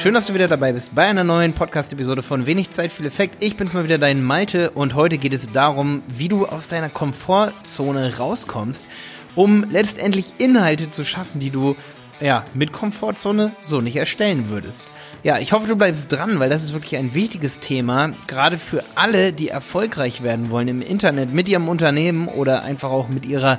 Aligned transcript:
schön, 0.00 0.14
dass 0.14 0.28
du 0.28 0.34
wieder 0.34 0.48
dabei 0.48 0.72
bist 0.72 0.94
bei 0.94 1.04
einer 1.04 1.24
neuen 1.24 1.52
Podcast-Episode 1.52 2.22
von 2.22 2.46
Wenig 2.46 2.70
Zeit, 2.70 2.90
viel 2.90 3.04
Effekt. 3.04 3.42
Ich 3.42 3.58
bin's 3.58 3.74
mal 3.74 3.84
wieder, 3.84 3.98
dein 3.98 4.24
Malte, 4.24 4.70
und 4.70 4.94
heute 4.94 5.18
geht 5.18 5.34
es 5.34 5.52
darum, 5.52 6.02
wie 6.08 6.28
du 6.28 6.46
aus 6.46 6.68
deiner 6.68 6.88
Komfortzone 6.88 8.16
rauskommst, 8.16 8.86
um 9.34 9.66
letztendlich 9.68 10.32
Inhalte 10.38 10.88
zu 10.88 11.04
schaffen, 11.04 11.38
die 11.38 11.50
du 11.50 11.76
ja, 12.18 12.46
mit 12.54 12.72
Komfortzone 12.72 13.52
so 13.60 13.82
nicht 13.82 13.96
erstellen 13.96 14.48
würdest. 14.48 14.86
Ja, 15.22 15.38
ich 15.38 15.52
hoffe, 15.52 15.68
du 15.68 15.76
bleibst 15.76 16.10
dran, 16.10 16.40
weil 16.40 16.48
das 16.48 16.62
ist 16.64 16.72
wirklich 16.72 16.96
ein 16.96 17.12
wichtiges 17.12 17.60
Thema, 17.60 18.12
gerade 18.26 18.56
für 18.56 18.82
alle, 18.94 19.34
die 19.34 19.48
erfolgreich 19.48 20.22
werden 20.22 20.48
wollen 20.48 20.68
im 20.68 20.80
Internet, 20.80 21.30
mit 21.30 21.46
ihrem 21.46 21.68
Unternehmen 21.68 22.26
oder 22.26 22.62
einfach 22.62 22.90
auch 22.90 23.10
mit 23.10 23.26
ihrer 23.26 23.58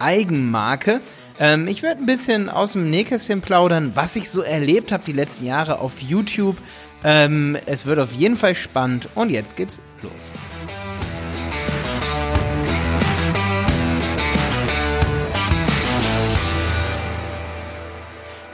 Eigenmarke. 0.00 1.00
Ähm, 1.38 1.68
ich 1.68 1.82
werde 1.82 2.00
ein 2.00 2.06
bisschen 2.06 2.48
aus 2.48 2.72
dem 2.72 2.90
Nähkästchen 2.90 3.40
plaudern, 3.40 3.92
was 3.94 4.16
ich 4.16 4.30
so 4.30 4.42
erlebt 4.42 4.92
habe 4.92 5.04
die 5.04 5.12
letzten 5.12 5.46
Jahre 5.46 5.78
auf 5.78 6.00
YouTube. 6.00 6.56
Ähm, 7.04 7.56
es 7.66 7.86
wird 7.86 7.98
auf 7.98 8.12
jeden 8.12 8.36
Fall 8.36 8.54
spannend 8.54 9.08
und 9.14 9.30
jetzt 9.30 9.56
geht's 9.56 9.80
los. 10.02 10.34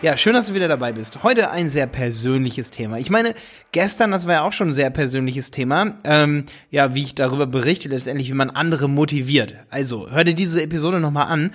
Ja, 0.06 0.16
schön, 0.16 0.34
dass 0.34 0.46
du 0.46 0.54
wieder 0.54 0.68
dabei 0.68 0.92
bist. 0.92 1.24
Heute 1.24 1.50
ein 1.50 1.68
sehr 1.68 1.88
persönliches 1.88 2.70
Thema. 2.70 3.00
Ich 3.00 3.10
meine, 3.10 3.34
gestern, 3.72 4.12
das 4.12 4.28
war 4.28 4.34
ja 4.34 4.42
auch 4.42 4.52
schon 4.52 4.68
ein 4.68 4.72
sehr 4.72 4.90
persönliches 4.90 5.50
Thema. 5.50 5.98
Ähm, 6.04 6.44
ja, 6.70 6.94
wie 6.94 7.02
ich 7.02 7.16
darüber 7.16 7.48
berichte, 7.48 7.88
letztendlich, 7.88 8.28
wie 8.28 8.34
man 8.34 8.50
andere 8.50 8.88
motiviert. 8.88 9.56
Also, 9.68 10.08
hör 10.08 10.22
dir 10.22 10.36
diese 10.36 10.62
Episode 10.62 11.00
nochmal 11.00 11.26
an. 11.26 11.54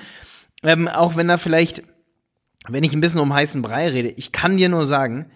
Ähm, 0.63 0.89
auch 0.89 1.15
wenn 1.15 1.29
da 1.29 1.37
vielleicht, 1.37 1.83
wenn 2.67 2.83
ich 2.83 2.91
ein 2.91 2.99
bisschen 2.99 3.21
um 3.21 3.33
heißen 3.33 3.61
Brei 3.61 3.87
rede, 3.87 4.09
ich 4.09 4.33
kann 4.33 4.57
dir 4.57 4.67
nur 4.67 4.85
sagen, 4.85 5.27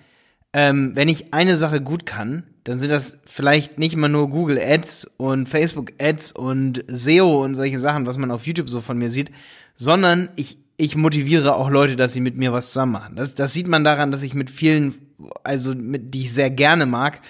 ähm, 0.52 0.92
wenn 0.96 1.08
ich 1.08 1.34
eine 1.34 1.56
Sache 1.56 1.80
gut 1.80 2.06
kann, 2.06 2.44
dann 2.66 2.82
sind 2.82 2.90
das 2.90 3.22
vielleicht 3.26 3.80
nicht 3.80 3.94
immer 3.94 4.10
nur 4.10 4.30
Google 4.30 4.60
Ads 4.60 5.06
und 5.16 5.48
Facebook 5.48 5.94
Ads 6.02 6.34
und 6.34 6.84
SEO 6.90 7.46
und 7.46 7.56
solche 7.56 7.80
Sachen, 7.80 8.08
was 8.08 8.18
man 8.18 8.32
auf 8.32 8.46
YouTube 8.46 8.70
so 8.70 8.82
von 8.82 8.98
mir 8.98 9.10
sieht, 9.10 9.32
sondern 9.78 10.28
ich 10.36 10.65
ich 10.78 10.96
motiviere 10.96 11.56
auch 11.56 11.70
Leute, 11.70 11.96
dass 11.96 12.14
sie 12.14 12.22
mit 12.22 12.38
mir 12.38 12.52
was 12.52 12.68
zusammen 12.68 12.94
machen. 12.94 13.16
Das, 13.16 13.36
das 13.36 13.54
sieht 13.54 13.68
man 13.68 13.84
daran, 13.84 14.12
dass 14.12 14.24
ich 14.24 14.34
mit 14.34 14.50
vielen, 14.50 14.96
also 15.44 15.74
mit, 15.74 16.14
die 16.14 16.24
ich 16.24 16.34
sehr 16.34 16.50
gerne 16.50 16.86
mag, 16.86 17.22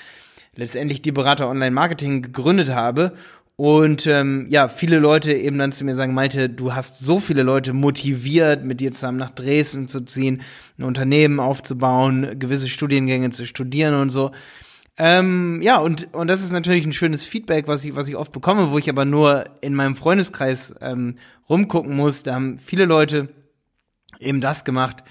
letztendlich 0.55 1.01
die 1.01 1.11
Berater 1.11 1.49
Online 1.49 1.71
Marketing 1.71 2.21
gegründet 2.21 2.69
habe. 2.69 3.13
Und 3.57 4.05
ähm, 4.05 4.47
ja, 4.49 4.67
viele 4.67 4.99
Leute 4.99 5.31
eben 5.33 5.57
dann 5.57 5.71
zu 5.71 5.85
mir 5.85 5.95
sagen, 5.95 6.13
Malte, 6.13 6.49
du 6.49 6.73
hast 6.73 6.99
so 6.99 7.19
viele 7.19 7.43
Leute 7.43 7.71
motiviert, 7.71 8.65
mit 8.65 8.81
dir 8.81 8.91
zusammen 8.91 9.17
nach 9.17 9.29
Dresden 9.29 9.87
zu 9.87 10.01
ziehen, 10.01 10.41
ein 10.77 10.83
Unternehmen 10.83 11.39
aufzubauen, 11.39 12.37
gewisse 12.37 12.67
Studiengänge 12.67 13.29
zu 13.29 13.45
studieren 13.45 13.95
und 13.95 14.09
so. 14.09 14.31
Ähm, 14.97 15.61
ja, 15.61 15.77
und, 15.77 16.13
und 16.13 16.27
das 16.27 16.41
ist 16.41 16.51
natürlich 16.51 16.85
ein 16.85 16.93
schönes 16.93 17.25
Feedback, 17.25 17.67
was 17.67 17.83
ich, 17.83 17.95
was 17.95 18.07
ich 18.07 18.15
oft 18.15 18.31
bekomme, 18.31 18.71
wo 18.71 18.77
ich 18.77 18.89
aber 18.89 19.03
nur 19.03 19.43
in 19.61 19.73
meinem 19.73 19.95
Freundeskreis 19.95 20.75
ähm, 20.81 21.15
rumgucken 21.49 21.95
muss. 21.95 22.23
Da 22.23 22.35
haben 22.35 22.59
viele 22.59 22.85
Leute 22.85 23.29
eben 24.19 24.39
das 24.39 24.63
gemacht, 24.63 25.03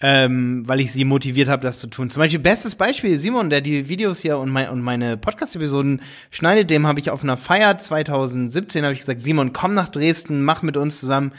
ähm, 0.00 0.62
weil 0.66 0.80
ich 0.80 0.92
sie 0.92 1.04
motiviert 1.04 1.48
habe, 1.48 1.62
das 1.62 1.80
zu 1.80 1.86
tun. 1.88 2.08
Zum 2.08 2.20
Beispiel, 2.20 2.40
bestes 2.40 2.76
Beispiel, 2.76 3.18
Simon, 3.18 3.50
der 3.50 3.60
die 3.60 3.88
Videos 3.90 4.20
hier 4.20 4.38
und, 4.38 4.50
mein, 4.50 4.70
und 4.70 4.80
meine 4.80 5.18
Podcast-Episoden 5.18 6.00
schneidet, 6.30 6.70
dem 6.70 6.86
habe 6.86 7.00
ich 7.00 7.10
auf 7.10 7.22
einer 7.22 7.36
Feier 7.36 7.76
2017, 7.76 8.84
habe 8.84 8.94
ich 8.94 9.00
gesagt, 9.00 9.20
Simon, 9.20 9.52
komm 9.52 9.74
nach 9.74 9.90
Dresden, 9.90 10.42
mach 10.44 10.62
mit 10.62 10.78
uns 10.78 10.98
zusammen 10.98 11.32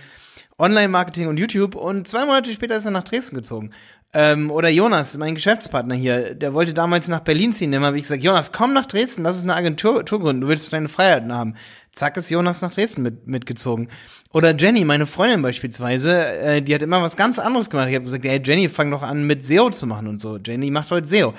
Online-Marketing 0.60 1.28
und 1.28 1.38
YouTube. 1.38 1.76
Und 1.76 2.08
zwei 2.08 2.26
Monate 2.26 2.52
später 2.52 2.78
ist 2.78 2.86
er 2.86 2.92
nach 2.92 3.04
Dresden 3.04 3.36
gezogen. 3.36 3.72
Ähm, 4.14 4.52
oder 4.52 4.70
Jonas, 4.70 5.18
mein 5.18 5.36
Geschäftspartner 5.36 5.94
hier, 5.94 6.34
der 6.34 6.54
wollte 6.54 6.74
damals 6.74 7.08
nach 7.08 7.20
Berlin 7.20 7.52
ziehen. 7.54 7.72
Dem 7.72 7.84
habe 7.84 7.98
ich 7.98 8.04
gesagt, 8.04 8.24
Jonas, 8.24 8.52
komm 8.52 8.74
nach 8.74 8.86
Dresden, 8.86 9.24
lass 9.24 9.36
uns 9.36 9.44
eine 9.44 9.56
Agentur 9.56 10.04
gründen, 10.06 10.42
du 10.42 10.48
willst 10.48 10.72
deine 10.72 10.88
Freiheiten 10.88 11.34
haben. 11.34 11.56
Zack, 11.92 12.16
ist 12.16 12.30
Jonas 12.30 12.62
nach 12.62 12.74
Dresden 12.74 13.02
mit, 13.02 13.28
mitgezogen. 13.28 13.90
Oder 14.32 14.56
Jenny, 14.56 14.86
meine 14.86 15.08
Freundin 15.08 15.42
beispielsweise, 15.42 16.26
äh, 16.26 16.62
die 16.62 16.74
hat 16.74 16.82
immer 16.84 17.02
was 17.02 17.18
ganz 17.18 17.38
anderes 17.40 17.70
gemacht. 17.70 17.90
Ich 17.90 17.96
habe 17.96 18.06
gesagt, 18.06 18.24
hey 18.24 18.42
Jenny, 18.44 18.70
fang 18.70 18.92
doch 18.92 19.04
an 19.04 19.26
mit 19.26 19.44
SEO 19.44 19.72
zu 19.72 19.88
machen 19.88 20.08
und 20.08 20.22
so. 20.22 20.38
Jenny 20.38 20.72
macht 20.72 20.92
heute 20.92 21.08
SEO. 21.08 21.34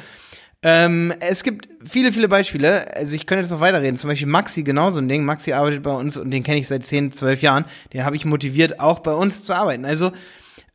Ähm, 0.62 1.14
es 1.20 1.44
gibt 1.44 1.68
viele, 1.84 2.12
viele 2.12 2.28
Beispiele. 2.28 2.94
Also 2.96 3.14
ich 3.14 3.26
könnte 3.26 3.42
jetzt 3.42 3.52
noch 3.52 3.60
weiterreden. 3.60 3.96
Zum 3.96 4.10
Beispiel 4.10 4.26
Maxi, 4.26 4.64
genauso 4.64 5.00
ein 5.00 5.08
Ding. 5.08 5.24
Maxi 5.24 5.52
arbeitet 5.52 5.84
bei 5.84 5.92
uns 5.92 6.16
und 6.16 6.32
den 6.32 6.42
kenne 6.42 6.58
ich 6.58 6.66
seit 6.66 6.84
10, 6.84 7.12
12 7.12 7.42
Jahren. 7.42 7.64
Den 7.92 8.04
habe 8.04 8.16
ich 8.16 8.24
motiviert, 8.24 8.80
auch 8.80 8.98
bei 8.98 9.12
uns 9.12 9.44
zu 9.44 9.54
arbeiten. 9.54 9.84
Also 9.84 10.10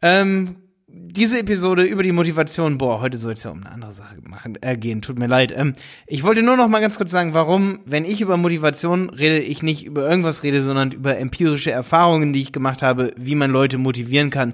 ähm, 0.02 0.56
diese 0.96 1.40
Episode 1.40 1.84
über 1.84 2.04
die 2.04 2.12
Motivation, 2.12 2.78
boah, 2.78 3.02
heute 3.02 3.18
soll 3.18 3.34
es 3.34 3.44
ja 3.44 3.50
um 3.50 3.62
eine 3.62 3.72
andere 3.72 3.92
Sache 3.92 4.16
machen, 4.28 4.60
äh, 4.62 4.78
gehen, 4.78 5.02
tut 5.02 5.18
mir 5.18 5.26
leid. 5.26 5.52
Ähm, 5.56 5.74
ich 6.06 6.22
wollte 6.22 6.44
nur 6.44 6.56
noch 6.56 6.68
mal 6.68 6.82
ganz 6.82 6.98
kurz 6.98 7.10
sagen, 7.10 7.34
warum, 7.34 7.80
wenn 7.86 8.06
ich 8.06 8.22
über 8.22 8.38
Motivation 8.38 9.10
rede, 9.10 9.40
ich 9.40 9.64
nicht 9.64 9.86
über 9.86 10.08
irgendwas 10.08 10.44
rede, 10.44 10.62
sondern 10.62 10.92
über 10.92 11.18
empirische 11.18 11.72
Erfahrungen, 11.72 12.32
die 12.32 12.42
ich 12.42 12.52
gemacht 12.52 12.84
habe, 12.84 13.12
wie 13.18 13.34
man 13.34 13.50
Leute 13.50 13.80
motivieren 13.80 14.30
kann, 14.30 14.54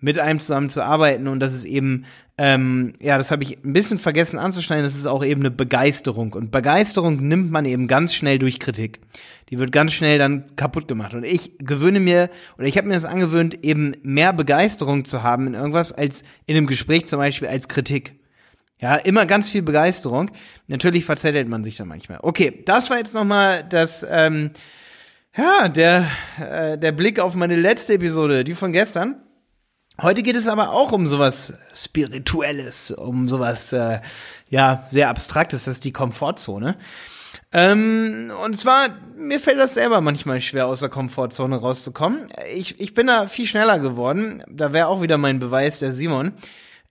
mit 0.00 0.18
einem 0.18 0.38
zusammen 0.38 0.70
zu 0.70 0.82
arbeiten 0.82 1.28
und 1.28 1.40
das 1.40 1.54
ist 1.54 1.64
eben 1.64 2.04
ähm, 2.40 2.92
ja, 3.00 3.18
das 3.18 3.32
habe 3.32 3.42
ich 3.42 3.64
ein 3.64 3.72
bisschen 3.72 3.98
vergessen 3.98 4.38
anzuschneiden, 4.38 4.84
das 4.84 4.94
ist 4.94 5.06
auch 5.06 5.24
eben 5.24 5.42
eine 5.42 5.50
Begeisterung. 5.50 6.32
Und 6.34 6.52
Begeisterung 6.52 7.26
nimmt 7.26 7.50
man 7.50 7.64
eben 7.64 7.88
ganz 7.88 8.14
schnell 8.14 8.38
durch 8.38 8.60
Kritik. 8.60 9.00
Die 9.50 9.58
wird 9.58 9.72
ganz 9.72 9.92
schnell 9.92 10.18
dann 10.18 10.44
kaputt 10.54 10.86
gemacht. 10.86 11.14
Und 11.14 11.24
ich 11.24 11.58
gewöhne 11.58 11.98
mir, 11.98 12.30
oder 12.56 12.68
ich 12.68 12.78
habe 12.78 12.86
mir 12.86 12.94
das 12.94 13.04
angewöhnt, 13.04 13.64
eben 13.64 13.92
mehr 14.02 14.32
Begeisterung 14.32 15.04
zu 15.04 15.24
haben 15.24 15.48
in 15.48 15.54
irgendwas, 15.54 15.92
als 15.92 16.22
in 16.46 16.56
einem 16.56 16.68
Gespräch 16.68 17.06
zum 17.06 17.18
Beispiel 17.18 17.48
als 17.48 17.66
Kritik. 17.66 18.14
Ja, 18.80 18.94
immer 18.94 19.26
ganz 19.26 19.50
viel 19.50 19.62
Begeisterung. 19.62 20.30
Natürlich 20.68 21.04
verzettelt 21.04 21.48
man 21.48 21.64
sich 21.64 21.76
dann 21.76 21.88
manchmal. 21.88 22.20
Okay, 22.22 22.62
das 22.66 22.88
war 22.88 22.98
jetzt 22.98 23.14
nochmal 23.14 23.64
das, 23.68 24.06
ähm, 24.08 24.50
ja, 25.36 25.68
der, 25.68 26.08
äh, 26.38 26.78
der 26.78 26.92
Blick 26.92 27.18
auf 27.18 27.34
meine 27.34 27.56
letzte 27.56 27.94
Episode, 27.94 28.44
die 28.44 28.54
von 28.54 28.70
gestern. 28.70 29.16
Heute 30.00 30.22
geht 30.22 30.36
es 30.36 30.46
aber 30.46 30.70
auch 30.70 30.92
um 30.92 31.06
sowas 31.06 31.58
Spirituelles, 31.74 32.92
um 32.92 33.26
sowas, 33.26 33.72
äh, 33.72 33.98
ja, 34.48 34.80
sehr 34.84 35.08
Abstraktes, 35.08 35.64
das 35.64 35.74
ist 35.74 35.84
die 35.84 35.92
Komfortzone. 35.92 36.76
Ähm, 37.50 38.30
und 38.44 38.56
zwar, 38.56 38.90
mir 39.16 39.40
fällt 39.40 39.58
das 39.58 39.74
selber 39.74 40.00
manchmal 40.00 40.40
schwer, 40.40 40.68
aus 40.68 40.80
der 40.80 40.88
Komfortzone 40.88 41.56
rauszukommen. 41.56 42.28
Ich, 42.54 42.80
ich 42.80 42.94
bin 42.94 43.08
da 43.08 43.26
viel 43.26 43.46
schneller 43.46 43.80
geworden. 43.80 44.44
Da 44.48 44.72
wäre 44.72 44.86
auch 44.86 45.02
wieder 45.02 45.18
mein 45.18 45.40
Beweis 45.40 45.80
der 45.80 45.92
Simon. 45.92 46.32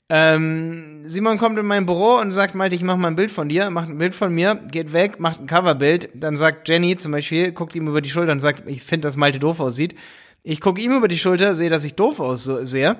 Ähm, 0.09 1.03
Simon 1.05 1.37
kommt 1.37 1.57
in 1.59 1.65
mein 1.65 1.85
Büro 1.85 2.17
und 2.17 2.31
sagt, 2.31 2.55
Malte, 2.55 2.75
ich 2.75 2.83
mach 2.83 2.97
mal 2.97 3.07
ein 3.07 3.15
Bild 3.15 3.31
von 3.31 3.47
dir, 3.47 3.69
macht 3.69 3.87
ein 3.87 3.97
Bild 3.97 4.15
von 4.15 4.33
mir, 4.33 4.55
geht 4.55 4.91
weg, 4.91 5.21
macht 5.21 5.39
ein 5.39 5.47
Coverbild. 5.47 6.09
Dann 6.13 6.35
sagt 6.35 6.67
Jenny 6.67 6.97
zum 6.97 7.13
Beispiel, 7.13 7.53
guckt 7.53 7.73
ihm 7.73 7.87
über 7.87 8.01
die 8.01 8.09
Schulter 8.09 8.33
und 8.33 8.41
sagt, 8.41 8.69
ich 8.69 8.83
finde, 8.83 9.07
dass 9.07 9.15
Malte 9.15 9.39
doof 9.39 9.61
aussieht. 9.61 9.95
Ich 10.43 10.61
gucke 10.61 10.81
ihm 10.81 10.95
über 10.95 11.07
die 11.07 11.17
Schulter, 11.17 11.55
sehe, 11.55 11.69
dass 11.69 11.83
ich 11.83 11.95
doof 11.95 12.19
aussehe 12.19 12.97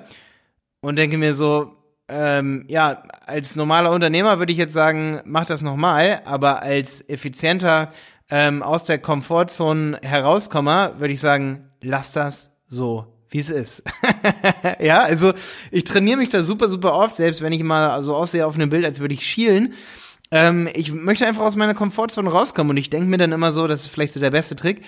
und 0.80 0.96
denke 0.96 1.18
mir 1.18 1.34
so, 1.34 1.76
ähm, 2.08 2.64
ja, 2.68 3.02
als 3.26 3.56
normaler 3.56 3.92
Unternehmer 3.92 4.38
würde 4.38 4.52
ich 4.52 4.58
jetzt 4.58 4.72
sagen, 4.72 5.20
mach 5.24 5.44
das 5.44 5.62
nochmal, 5.62 6.22
aber 6.24 6.62
als 6.62 7.06
effizienter 7.08 7.90
ähm, 8.30 8.62
aus 8.62 8.84
der 8.84 8.98
Komfortzone 8.98 9.98
herauskommer, 10.02 10.94
würde 10.98 11.12
ich 11.12 11.20
sagen, 11.20 11.70
lass 11.82 12.12
das 12.12 12.56
so, 12.66 13.06
wie 13.30 13.38
es 13.38 13.50
ist. 13.50 13.82
ja, 14.80 15.02
also 15.02 15.32
ich 15.70 15.84
trainiere 15.84 16.18
mich 16.18 16.30
da 16.30 16.42
super, 16.42 16.68
super 16.68 16.94
oft, 16.94 17.16
selbst 17.16 17.42
wenn 17.42 17.52
ich 17.52 17.62
mal 17.62 18.02
so 18.02 18.16
aussehe 18.16 18.46
auf 18.46 18.54
einem 18.54 18.70
Bild, 18.70 18.84
als 18.84 19.00
würde 19.00 19.14
ich 19.14 19.26
schielen. 19.26 19.74
Ähm, 20.30 20.68
ich 20.74 20.92
möchte 20.92 21.26
einfach 21.26 21.42
aus 21.42 21.56
meiner 21.56 21.74
Komfortzone 21.74 22.30
rauskommen 22.30 22.70
und 22.70 22.76
ich 22.78 22.90
denke 22.90 23.08
mir 23.08 23.18
dann 23.18 23.32
immer 23.32 23.52
so, 23.52 23.66
das 23.66 23.82
ist 23.82 23.88
vielleicht 23.88 24.12
so 24.12 24.20
der 24.20 24.30
beste 24.30 24.56
Trick, 24.56 24.82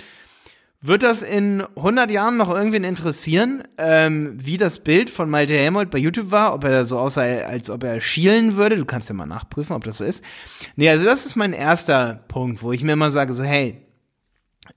wird 0.82 1.02
das 1.02 1.22
in 1.22 1.62
100 1.76 2.10
Jahren 2.10 2.38
noch 2.38 2.48
irgendwen 2.48 2.84
interessieren, 2.84 3.64
ähm, 3.76 4.32
wie 4.36 4.56
das 4.56 4.78
Bild 4.78 5.10
von 5.10 5.28
Malte 5.28 5.52
Helmold 5.52 5.90
bei 5.90 5.98
YouTube 5.98 6.30
war? 6.30 6.54
Ob 6.54 6.64
er 6.64 6.86
so 6.86 6.98
aussah, 6.98 7.22
als 7.22 7.68
ob 7.68 7.84
er 7.84 8.00
schielen 8.00 8.56
würde? 8.56 8.76
Du 8.76 8.86
kannst 8.86 9.08
ja 9.08 9.14
mal 9.14 9.26
nachprüfen, 9.26 9.76
ob 9.76 9.84
das 9.84 9.98
so 9.98 10.04
ist. 10.04 10.24
Nee, 10.76 10.88
also 10.88 11.04
das 11.04 11.26
ist 11.26 11.36
mein 11.36 11.52
erster 11.52 12.24
Punkt, 12.28 12.62
wo 12.62 12.72
ich 12.72 12.82
mir 12.82 12.92
immer 12.92 13.10
sage, 13.10 13.34
so 13.34 13.44
hey, 13.44 13.86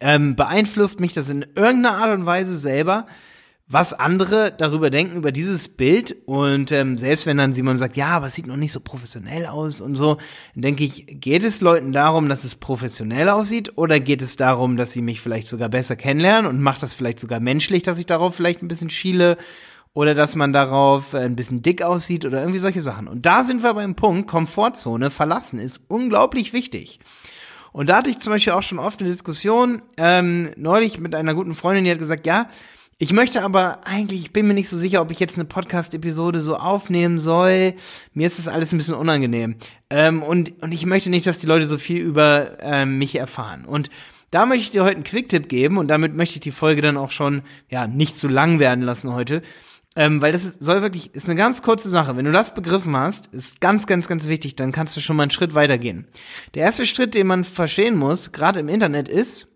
ähm, 0.01 0.35
beeinflusst 0.35 0.99
mich 0.99 1.13
das 1.13 1.29
in 1.29 1.45
irgendeiner 1.55 1.97
Art 1.97 2.17
und 2.17 2.25
Weise 2.25 2.57
selber? 2.57 3.07
Was 3.67 3.93
andere 3.93 4.51
darüber 4.51 4.89
denken, 4.89 5.15
über 5.15 5.31
dieses 5.31 5.69
Bild. 5.69 6.15
Und 6.25 6.71
ähm, 6.71 6.97
selbst 6.97 7.25
wenn 7.25 7.37
dann 7.37 7.53
Simon 7.53 7.77
sagt, 7.77 7.95
ja, 7.95 8.09
aber 8.09 8.27
es 8.27 8.35
sieht 8.35 8.47
noch 8.47 8.57
nicht 8.57 8.71
so 8.71 8.79
professionell 8.79 9.45
aus 9.45 9.81
und 9.81 9.95
so, 9.95 10.17
denke 10.53 10.83
ich, 10.83 11.05
geht 11.07 11.43
es 11.43 11.61
Leuten 11.61 11.91
darum, 11.91 12.29
dass 12.29 12.43
es 12.43 12.55
professionell 12.55 13.29
aussieht 13.29 13.77
oder 13.77 13.99
geht 13.99 14.21
es 14.21 14.35
darum, 14.35 14.77
dass 14.77 14.91
sie 14.91 15.01
mich 15.01 15.21
vielleicht 15.21 15.47
sogar 15.47 15.69
besser 15.69 15.95
kennenlernen 15.95 16.49
und 16.49 16.61
macht 16.61 16.83
das 16.83 16.93
vielleicht 16.93 17.19
sogar 17.19 17.39
menschlich, 17.39 17.83
dass 17.83 17.99
ich 17.99 18.05
darauf 18.05 18.35
vielleicht 18.35 18.61
ein 18.61 18.67
bisschen 18.67 18.89
schiele 18.89 19.37
oder 19.93 20.15
dass 20.15 20.35
man 20.35 20.53
darauf 20.53 21.13
äh, 21.13 21.19
ein 21.19 21.35
bisschen 21.35 21.61
dick 21.61 21.81
aussieht 21.81 22.25
oder 22.25 22.39
irgendwie 22.41 22.59
solche 22.59 22.81
Sachen. 22.81 23.07
Und 23.07 23.25
da 23.25 23.43
sind 23.43 23.63
wir 23.63 23.73
beim 23.73 23.95
Punkt, 23.95 24.27
Komfortzone 24.27 25.09
verlassen 25.09 25.59
ist 25.59 25.85
unglaublich 25.87 26.51
wichtig. 26.51 26.99
Und 27.71 27.89
da 27.89 27.97
hatte 27.97 28.09
ich 28.09 28.19
zum 28.19 28.33
Beispiel 28.33 28.53
auch 28.53 28.61
schon 28.61 28.77
oft 28.77 28.99
eine 28.99 29.09
Diskussion, 29.09 29.81
ähm, 29.97 30.51
neulich 30.57 30.99
mit 30.99 31.15
einer 31.15 31.33
guten 31.33 31.55
Freundin, 31.55 31.85
die 31.85 31.91
hat 31.91 31.99
gesagt, 31.99 32.27
ja, 32.27 32.49
Ich 32.99 33.11
möchte 33.11 33.43
aber 33.43 33.85
eigentlich, 33.85 34.21
ich 34.21 34.33
bin 34.33 34.47
mir 34.47 34.53
nicht 34.53 34.69
so 34.69 34.77
sicher, 34.77 35.01
ob 35.01 35.11
ich 35.11 35.19
jetzt 35.19 35.35
eine 35.35 35.45
Podcast-Episode 35.45 36.41
so 36.41 36.55
aufnehmen 36.55 37.19
soll. 37.19 37.73
Mir 38.13 38.27
ist 38.27 38.37
das 38.37 38.47
alles 38.47 38.71
ein 38.71 38.77
bisschen 38.77 38.95
unangenehm. 38.95 39.55
Ähm, 39.89 40.21
und, 40.21 40.61
und 40.61 40.71
ich 40.73 40.85
möchte 40.85 41.09
nicht, 41.09 41.25
dass 41.25 41.39
die 41.39 41.47
Leute 41.47 41.67
so 41.67 41.77
viel 41.77 42.01
über 42.01 42.57
ähm, 42.59 42.97
mich 42.99 43.15
erfahren. 43.15 43.65
Und 43.65 43.89
da 44.31 44.45
möchte 44.45 44.63
ich 44.63 44.71
dir 44.71 44.83
heute 44.83 44.95
einen 44.95 45.03
Quick-Tipp 45.03 45.49
geben 45.49 45.77
und 45.77 45.87
damit 45.87 46.15
möchte 46.15 46.35
ich 46.35 46.41
die 46.41 46.51
Folge 46.51 46.81
dann 46.81 46.97
auch 46.97 47.11
schon, 47.11 47.41
ja, 47.69 47.87
nicht 47.87 48.17
zu 48.17 48.27
lang 48.27 48.59
werden 48.59 48.83
lassen 48.83 49.13
heute. 49.13 49.41
Ähm, 49.95 50.21
weil 50.21 50.31
das 50.31 50.43
ist, 50.43 50.63
soll 50.63 50.81
wirklich, 50.81 51.13
ist 51.13 51.29
eine 51.29 51.35
ganz 51.35 51.61
kurze 51.61 51.89
Sache. 51.89 52.15
Wenn 52.17 52.25
du 52.25 52.31
das 52.31 52.55
begriffen 52.55 52.95
hast, 52.95 53.27
ist 53.27 53.61
ganz, 53.61 53.85
ganz, 53.85 54.07
ganz 54.07 54.27
wichtig, 54.27 54.55
dann 54.55 54.71
kannst 54.71 54.97
du 54.97 55.01
schon 55.01 55.15
mal 55.15 55.23
einen 55.23 55.31
Schritt 55.31 55.53
weitergehen. 55.53 56.07
Der 56.55 56.63
erste 56.63 56.87
Schritt, 56.87 57.13
den 57.13 57.27
man 57.27 57.43
verstehen 57.43 57.95
muss, 57.95 58.31
gerade 58.31 58.59
im 58.59 58.69
Internet, 58.69 59.07
ist, 59.07 59.49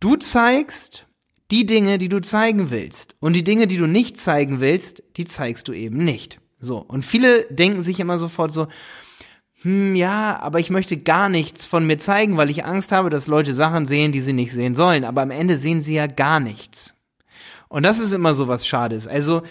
du 0.00 0.16
zeigst 0.16 1.07
die 1.50 1.66
Dinge, 1.66 1.98
die 1.98 2.08
du 2.08 2.20
zeigen 2.20 2.70
willst. 2.70 3.16
Und 3.20 3.34
die 3.34 3.44
Dinge, 3.44 3.66
die 3.66 3.78
du 3.78 3.86
nicht 3.86 4.18
zeigen 4.18 4.60
willst, 4.60 5.02
die 5.16 5.24
zeigst 5.24 5.68
du 5.68 5.72
eben 5.72 5.98
nicht. 5.98 6.40
So. 6.60 6.78
Und 6.78 7.04
viele 7.04 7.44
denken 7.50 7.82
sich 7.82 8.00
immer 8.00 8.18
sofort 8.18 8.52
so, 8.52 8.68
hm, 9.62 9.96
ja, 9.96 10.38
aber 10.40 10.60
ich 10.60 10.70
möchte 10.70 10.96
gar 10.98 11.28
nichts 11.28 11.66
von 11.66 11.86
mir 11.86 11.98
zeigen, 11.98 12.36
weil 12.36 12.50
ich 12.50 12.64
Angst 12.64 12.92
habe, 12.92 13.10
dass 13.10 13.26
Leute 13.26 13.54
Sachen 13.54 13.86
sehen, 13.86 14.12
die 14.12 14.20
sie 14.20 14.32
nicht 14.32 14.52
sehen 14.52 14.74
sollen. 14.74 15.04
Aber 15.04 15.22
am 15.22 15.30
Ende 15.30 15.58
sehen 15.58 15.80
sie 15.80 15.94
ja 15.94 16.06
gar 16.06 16.38
nichts. 16.38 16.94
Und 17.68 17.82
das 17.82 17.98
ist 17.98 18.14
immer 18.14 18.34
so 18.34 18.48
was 18.48 18.66
Schades. 18.66 19.06
Also 19.06 19.42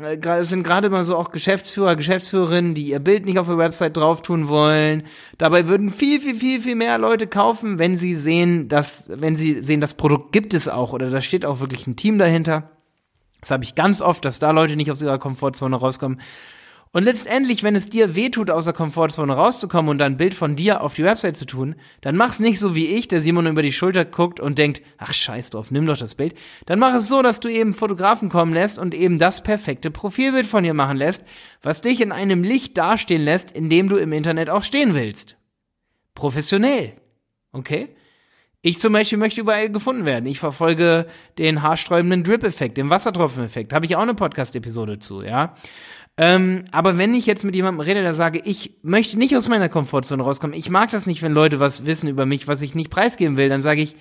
äh, 0.00 0.16
es 0.16 0.48
sind 0.48 0.62
gerade 0.62 0.90
mal 0.90 1.04
so 1.04 1.16
auch 1.16 1.32
Geschäftsführer, 1.32 1.96
Geschäftsführerinnen, 1.96 2.74
die 2.74 2.84
ihr 2.84 3.00
Bild 3.00 3.24
nicht 3.24 3.38
auf 3.38 3.48
der 3.48 3.58
Website 3.58 3.96
drauf 3.96 4.22
tun 4.22 4.48
wollen. 4.48 5.02
Dabei 5.38 5.66
würden 5.66 5.90
viel, 5.90 6.20
viel, 6.20 6.36
viel, 6.36 6.60
viel 6.60 6.76
mehr 6.76 6.98
Leute 6.98 7.26
kaufen, 7.26 7.78
wenn 7.78 7.96
sie 7.96 8.14
sehen, 8.14 8.68
dass, 8.68 9.08
wenn 9.08 9.36
sie 9.36 9.60
sehen, 9.62 9.80
das 9.80 9.94
Produkt 9.94 10.32
gibt 10.32 10.54
es 10.54 10.68
auch 10.68 10.92
oder 10.92 11.10
da 11.10 11.20
steht 11.20 11.44
auch 11.44 11.60
wirklich 11.60 11.86
ein 11.86 11.96
Team 11.96 12.16
dahinter. 12.18 12.70
Das 13.40 13.50
habe 13.50 13.64
ich 13.64 13.74
ganz 13.74 14.00
oft, 14.00 14.24
dass 14.24 14.38
da 14.38 14.52
Leute 14.52 14.76
nicht 14.76 14.90
aus 14.90 15.02
ihrer 15.02 15.18
Komfortzone 15.18 15.76
rauskommen. 15.76 16.20
Und 16.94 17.02
letztendlich, 17.02 17.64
wenn 17.64 17.74
es 17.74 17.90
dir 17.90 18.14
wehtut, 18.14 18.50
aus 18.50 18.66
der 18.66 18.72
Komfortzone 18.72 19.32
rauszukommen 19.32 19.90
und 19.90 20.00
ein 20.00 20.16
Bild 20.16 20.32
von 20.32 20.54
dir 20.54 20.80
auf 20.80 20.94
die 20.94 21.02
Website 21.02 21.36
zu 21.36 21.44
tun, 21.44 21.74
dann 22.02 22.16
mach's 22.16 22.38
nicht 22.38 22.60
so 22.60 22.76
wie 22.76 22.86
ich, 22.86 23.08
der 23.08 23.20
Simon 23.20 23.48
über 23.48 23.62
die 23.62 23.72
Schulter 23.72 24.04
guckt 24.04 24.38
und 24.38 24.58
denkt, 24.58 24.80
ach 24.96 25.12
scheiß 25.12 25.50
drauf, 25.50 25.72
nimm 25.72 25.86
doch 25.86 25.96
das 25.96 26.14
Bild. 26.14 26.34
Dann 26.66 26.78
mach 26.78 26.94
es 26.94 27.08
so, 27.08 27.20
dass 27.20 27.40
du 27.40 27.48
eben 27.48 27.74
Fotografen 27.74 28.28
kommen 28.28 28.52
lässt 28.52 28.78
und 28.78 28.94
eben 28.94 29.18
das 29.18 29.42
perfekte 29.42 29.90
Profilbild 29.90 30.46
von 30.46 30.62
dir 30.62 30.72
machen 30.72 30.96
lässt, 30.96 31.24
was 31.62 31.80
dich 31.80 32.00
in 32.00 32.12
einem 32.12 32.44
Licht 32.44 32.78
dastehen 32.78 33.24
lässt, 33.24 33.50
in 33.50 33.68
dem 33.68 33.88
du 33.88 33.96
im 33.96 34.12
Internet 34.12 34.48
auch 34.48 34.62
stehen 34.62 34.94
willst. 34.94 35.36
Professionell. 36.14 36.92
Okay? 37.50 37.88
Ich 38.62 38.78
zum 38.78 38.92
Beispiel 38.92 39.18
möchte 39.18 39.40
überall 39.40 39.68
gefunden 39.68 40.06
werden. 40.06 40.26
Ich 40.26 40.38
verfolge 40.38 41.06
den 41.38 41.60
haarsträubenden 41.60 42.22
Drip-Effekt, 42.22 42.78
den 42.78 42.88
Wassertropfen-Effekt. 42.88 43.72
Habe 43.72 43.84
ich 43.84 43.96
auch 43.96 44.00
eine 44.00 44.14
Podcast-Episode 44.14 45.00
zu, 45.00 45.22
ja. 45.22 45.56
Ähm, 46.16 46.64
aber 46.70 46.96
wenn 46.96 47.14
ich 47.14 47.26
jetzt 47.26 47.44
mit 47.44 47.56
jemandem 47.56 47.80
rede, 47.80 48.02
der 48.02 48.14
sage, 48.14 48.40
ich 48.44 48.78
möchte 48.82 49.18
nicht 49.18 49.36
aus 49.36 49.48
meiner 49.48 49.68
Komfortzone 49.68 50.22
rauskommen, 50.22 50.56
ich 50.56 50.70
mag 50.70 50.90
das 50.90 51.06
nicht, 51.06 51.22
wenn 51.22 51.32
Leute 51.32 51.58
was 51.58 51.86
wissen 51.86 52.08
über 52.08 52.24
mich, 52.24 52.46
was 52.46 52.62
ich 52.62 52.74
nicht 52.74 52.90
preisgeben 52.90 53.36
will, 53.36 53.48
dann 53.48 53.60
sage 53.60 53.82
ich, 53.82 53.96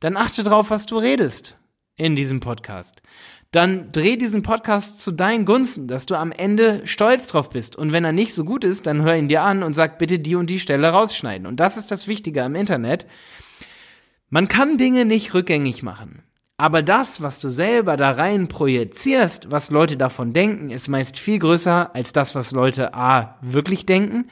dann 0.00 0.16
achte 0.16 0.42
drauf, 0.42 0.70
was 0.70 0.86
du 0.86 0.96
redest 0.96 1.58
in 1.96 2.16
diesem 2.16 2.40
Podcast. 2.40 3.02
Dann 3.50 3.90
dreh 3.92 4.16
diesen 4.16 4.42
Podcast 4.42 5.02
zu 5.02 5.10
deinen 5.10 5.44
Gunsten, 5.44 5.88
dass 5.88 6.06
du 6.06 6.14
am 6.14 6.32
Ende 6.32 6.82
stolz 6.86 7.26
drauf 7.26 7.50
bist. 7.50 7.76
Und 7.76 7.92
wenn 7.92 8.04
er 8.04 8.12
nicht 8.12 8.32
so 8.32 8.44
gut 8.44 8.64
ist, 8.64 8.86
dann 8.86 9.02
hör 9.02 9.16
ihn 9.16 9.28
dir 9.28 9.42
an 9.42 9.62
und 9.62 9.74
sag 9.74 9.98
bitte 9.98 10.18
die 10.20 10.36
und 10.36 10.48
die 10.48 10.60
Stelle 10.60 10.88
rausschneiden. 10.88 11.46
Und 11.46 11.58
das 11.58 11.76
ist 11.76 11.90
das 11.90 12.06
Wichtige 12.06 12.44
am 12.44 12.54
Internet. 12.54 13.06
Man 14.28 14.46
kann 14.46 14.78
Dinge 14.78 15.04
nicht 15.04 15.34
rückgängig 15.34 15.82
machen. 15.82 16.22
Aber 16.60 16.82
das, 16.82 17.22
was 17.22 17.38
du 17.40 17.48
selber 17.48 17.96
da 17.96 18.10
rein 18.10 18.46
projizierst, 18.46 19.50
was 19.50 19.70
Leute 19.70 19.96
davon 19.96 20.34
denken, 20.34 20.68
ist 20.68 20.88
meist 20.88 21.18
viel 21.18 21.38
größer 21.38 21.94
als 21.94 22.12
das, 22.12 22.34
was 22.34 22.52
Leute 22.52 22.92
A 22.92 23.38
wirklich 23.40 23.86
denken. 23.86 24.28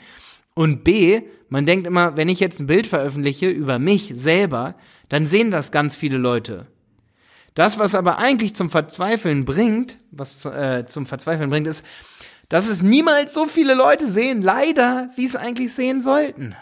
Und 0.53 0.85
B, 0.85 1.23
man 1.49 1.65
denkt 1.65 1.87
immer, 1.87 2.19
wenn 2.19 2.29
ich 2.29 2.39
jetzt 2.39 2.61
ein 2.61 2.67
Bild 2.67 2.87
veröffentliche 2.87 3.49
über 3.49 3.79
mich 3.79 4.11
selber, 4.13 4.75
dann 5.09 5.25
sehen 5.25 5.51
das 5.51 5.73
ganz 5.73 5.97
viele 5.97 6.19
Leute. 6.19 6.67
Das, 7.55 7.79
was 7.79 7.95
aber 7.95 8.19
eigentlich 8.19 8.55
zum 8.55 8.69
Verzweifeln 8.69 9.47
bringt, 9.47 9.97
was 10.11 10.45
äh, 10.45 10.85
zum 10.87 11.07
Verzweifeln 11.07 11.49
bringt, 11.49 11.67
ist, 11.67 11.83
dass 12.51 12.69
es 12.69 12.83
niemals 12.83 13.33
so 13.33 13.47
viele 13.47 13.73
Leute 13.73 14.07
sehen, 14.07 14.43
leider, 14.43 15.09
wie 15.17 15.25
es 15.25 15.35
eigentlich 15.35 15.73
sehen 15.73 16.03
sollten. 16.03 16.55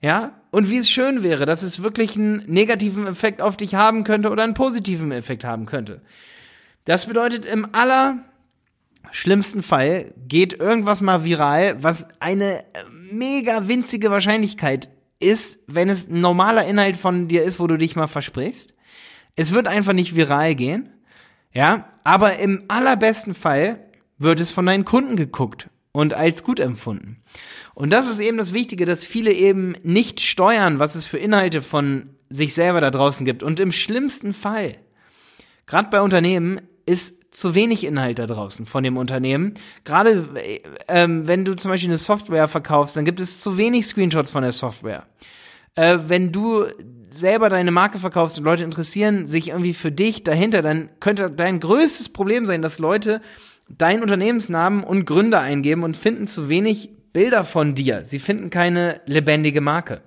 Ja? 0.00 0.37
Und 0.50 0.70
wie 0.70 0.78
es 0.78 0.90
schön 0.90 1.22
wäre, 1.22 1.46
dass 1.46 1.62
es 1.62 1.82
wirklich 1.82 2.16
einen 2.16 2.42
negativen 2.46 3.06
Effekt 3.06 3.42
auf 3.42 3.56
dich 3.56 3.74
haben 3.74 4.04
könnte 4.04 4.30
oder 4.30 4.44
einen 4.44 4.54
positiven 4.54 5.12
Effekt 5.12 5.44
haben 5.44 5.66
könnte. 5.66 6.00
Das 6.84 7.06
bedeutet, 7.06 7.44
im 7.44 7.68
aller 7.74 8.24
schlimmsten 9.10 9.62
Fall 9.62 10.14
geht 10.26 10.58
irgendwas 10.58 11.02
mal 11.02 11.24
viral, 11.24 11.82
was 11.82 12.08
eine 12.20 12.64
mega 13.10 13.68
winzige 13.68 14.10
Wahrscheinlichkeit 14.10 14.88
ist, 15.20 15.60
wenn 15.66 15.88
es 15.88 16.08
ein 16.08 16.20
normaler 16.20 16.66
Inhalt 16.66 16.96
von 16.96 17.28
dir 17.28 17.42
ist, 17.42 17.60
wo 17.60 17.66
du 17.66 17.76
dich 17.76 17.96
mal 17.96 18.06
versprichst. 18.06 18.74
Es 19.36 19.52
wird 19.52 19.66
einfach 19.66 19.92
nicht 19.92 20.16
viral 20.16 20.54
gehen. 20.54 20.90
Ja, 21.52 21.88
aber 22.04 22.38
im 22.38 22.64
allerbesten 22.68 23.34
Fall 23.34 23.84
wird 24.18 24.40
es 24.40 24.50
von 24.50 24.66
deinen 24.66 24.84
Kunden 24.84 25.16
geguckt 25.16 25.68
und 25.92 26.14
als 26.14 26.44
gut 26.44 26.60
empfunden. 26.60 27.22
Und 27.74 27.90
das 27.90 28.08
ist 28.08 28.20
eben 28.20 28.38
das 28.38 28.52
Wichtige, 28.52 28.84
dass 28.84 29.04
viele 29.04 29.32
eben 29.32 29.74
nicht 29.82 30.20
steuern, 30.20 30.78
was 30.78 30.94
es 30.94 31.06
für 31.06 31.18
Inhalte 31.18 31.62
von 31.62 32.10
sich 32.28 32.54
selber 32.54 32.80
da 32.80 32.90
draußen 32.90 33.24
gibt. 33.24 33.42
Und 33.42 33.60
im 33.60 33.72
schlimmsten 33.72 34.34
Fall, 34.34 34.76
gerade 35.66 35.88
bei 35.90 36.00
Unternehmen, 36.00 36.60
ist 36.86 37.34
zu 37.34 37.54
wenig 37.54 37.84
Inhalt 37.84 38.18
da 38.18 38.26
draußen 38.26 38.64
von 38.64 38.82
dem 38.82 38.96
Unternehmen. 38.96 39.54
Gerade 39.84 40.26
ähm, 40.88 41.26
wenn 41.26 41.44
du 41.44 41.54
zum 41.54 41.70
Beispiel 41.70 41.90
eine 41.90 41.98
Software 41.98 42.48
verkaufst, 42.48 42.96
dann 42.96 43.04
gibt 43.04 43.20
es 43.20 43.40
zu 43.40 43.58
wenig 43.58 43.86
Screenshots 43.86 44.30
von 44.30 44.42
der 44.42 44.52
Software. 44.52 45.06
Äh, 45.74 45.98
wenn 46.06 46.32
du 46.32 46.64
selber 47.10 47.50
deine 47.50 47.70
Marke 47.70 47.98
verkaufst 47.98 48.38
und 48.38 48.44
Leute 48.44 48.64
interessieren 48.64 49.26
sich 49.26 49.48
irgendwie 49.48 49.74
für 49.74 49.92
dich 49.92 50.24
dahinter, 50.24 50.62
dann 50.62 50.90
könnte 51.00 51.30
dein 51.30 51.60
größtes 51.60 52.10
Problem 52.10 52.46
sein, 52.46 52.62
dass 52.62 52.78
Leute 52.78 53.20
deinen 53.68 54.02
Unternehmensnamen 54.02 54.82
und 54.82 55.04
Gründer 55.04 55.40
eingeben 55.40 55.82
und 55.82 55.96
finden 55.96 56.26
zu 56.26 56.48
wenig 56.48 56.90
Bilder 57.12 57.44
von 57.44 57.74
dir. 57.74 58.04
Sie 58.04 58.18
finden 58.18 58.50
keine 58.50 59.00
lebendige 59.06 59.60
Marke. 59.60 60.02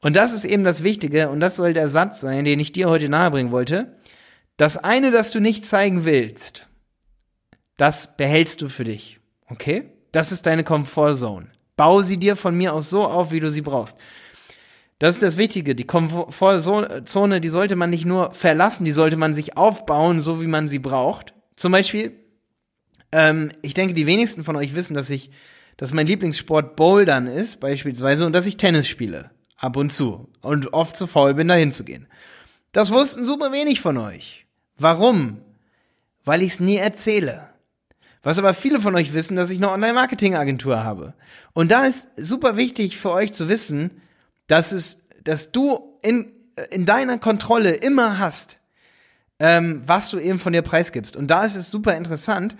Und 0.00 0.16
das 0.16 0.32
ist 0.32 0.44
eben 0.44 0.64
das 0.64 0.82
Wichtige 0.82 1.30
und 1.30 1.40
das 1.40 1.56
soll 1.56 1.74
der 1.74 1.88
Satz 1.88 2.20
sein, 2.20 2.44
den 2.44 2.60
ich 2.60 2.72
dir 2.72 2.88
heute 2.88 3.08
nahebringen 3.08 3.52
wollte. 3.52 3.96
Das 4.56 4.76
eine, 4.76 5.10
das 5.10 5.30
du 5.30 5.40
nicht 5.40 5.64
zeigen 5.64 6.04
willst, 6.04 6.68
das 7.76 8.16
behältst 8.16 8.60
du 8.62 8.68
für 8.68 8.84
dich. 8.84 9.20
Okay? 9.48 9.92
Das 10.10 10.32
ist 10.32 10.46
deine 10.46 10.64
Komfortzone. 10.64 11.46
Bau 11.76 12.02
sie 12.02 12.18
dir 12.18 12.36
von 12.36 12.54
mir 12.54 12.74
aus 12.74 12.90
so 12.90 13.04
auf, 13.04 13.32
wie 13.32 13.40
du 13.40 13.50
sie 13.50 13.62
brauchst. 13.62 13.96
Das 14.98 15.14
ist 15.16 15.22
das 15.22 15.36
Wichtige. 15.36 15.74
Die 15.74 15.86
Komfortzone, 15.86 17.40
die 17.40 17.48
sollte 17.48 17.76
man 17.76 17.90
nicht 17.90 18.04
nur 18.04 18.30
verlassen, 18.32 18.84
die 18.84 18.92
sollte 18.92 19.16
man 19.16 19.34
sich 19.34 19.56
aufbauen, 19.56 20.20
so 20.20 20.40
wie 20.40 20.46
man 20.46 20.68
sie 20.68 20.78
braucht. 20.78 21.34
Zum 21.56 21.72
Beispiel, 21.72 22.12
ähm, 23.12 23.52
ich 23.62 23.74
denke, 23.74 23.94
die 23.94 24.06
wenigsten 24.06 24.44
von 24.44 24.56
euch 24.56 24.74
wissen, 24.74 24.94
dass 24.94 25.10
ich, 25.10 25.30
dass 25.76 25.92
mein 25.92 26.06
Lieblingssport 26.06 26.76
Bouldern 26.76 27.26
ist, 27.26 27.60
beispielsweise, 27.60 28.26
und 28.26 28.32
dass 28.32 28.46
ich 28.46 28.56
Tennis 28.56 28.88
spiele. 28.88 29.30
Ab 29.56 29.76
und 29.76 29.92
zu. 29.92 30.28
Und 30.40 30.72
oft 30.72 30.96
zu 30.96 31.06
faul 31.06 31.34
bin, 31.34 31.46
dahin 31.46 31.70
zu 31.70 31.84
gehen. 31.84 32.08
Das 32.72 32.90
wussten 32.90 33.24
super 33.24 33.52
wenig 33.52 33.80
von 33.80 33.96
euch. 33.98 34.46
Warum? 34.76 35.40
Weil 36.24 36.42
ich 36.42 36.54
es 36.54 36.60
nie 36.60 36.76
erzähle. 36.76 37.48
Was 38.22 38.38
aber 38.38 38.54
viele 38.54 38.80
von 38.80 38.94
euch 38.94 39.12
wissen, 39.12 39.36
dass 39.36 39.50
ich 39.50 39.58
eine 39.58 39.70
Online-Marketing-Agentur 39.70 40.82
habe. 40.82 41.14
Und 41.52 41.70
da 41.70 41.84
ist 41.84 42.08
super 42.16 42.56
wichtig 42.56 42.96
für 42.96 43.10
euch 43.12 43.32
zu 43.32 43.48
wissen, 43.48 44.00
dass 44.46 44.72
es, 44.72 45.06
dass 45.24 45.52
du 45.52 45.98
in, 46.02 46.32
in 46.70 46.84
deiner 46.84 47.18
Kontrolle 47.18 47.72
immer 47.72 48.18
hast, 48.18 48.58
ähm, 49.38 49.82
was 49.86 50.10
du 50.10 50.18
eben 50.18 50.38
von 50.38 50.52
dir 50.52 50.62
preisgibst. 50.62 51.16
Und 51.16 51.28
da 51.28 51.44
ist 51.44 51.56
es 51.56 51.70
super 51.70 51.96
interessant, 51.96 52.56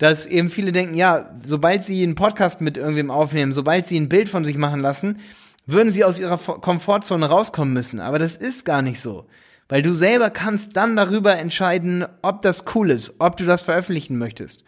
dass 0.00 0.24
eben 0.24 0.48
viele 0.48 0.72
denken, 0.72 0.94
ja, 0.94 1.30
sobald 1.42 1.84
sie 1.84 2.02
einen 2.02 2.14
Podcast 2.14 2.62
mit 2.62 2.78
irgendwem 2.78 3.10
aufnehmen, 3.10 3.52
sobald 3.52 3.84
sie 3.84 4.00
ein 4.00 4.08
Bild 4.08 4.30
von 4.30 4.46
sich 4.46 4.56
machen 4.56 4.80
lassen, 4.80 5.18
würden 5.66 5.92
sie 5.92 6.04
aus 6.04 6.18
ihrer 6.18 6.38
Komfortzone 6.38 7.26
rauskommen 7.26 7.74
müssen. 7.74 8.00
Aber 8.00 8.18
das 8.18 8.36
ist 8.36 8.64
gar 8.64 8.80
nicht 8.80 8.98
so. 8.98 9.26
Weil 9.68 9.82
du 9.82 9.92
selber 9.92 10.30
kannst 10.30 10.74
dann 10.74 10.96
darüber 10.96 11.36
entscheiden, 11.36 12.06
ob 12.22 12.40
das 12.40 12.64
cool 12.74 12.90
ist, 12.90 13.16
ob 13.18 13.36
du 13.36 13.44
das 13.44 13.60
veröffentlichen 13.60 14.16
möchtest. 14.16 14.64